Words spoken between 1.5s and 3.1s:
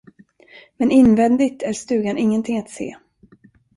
är stugan ingenting att se.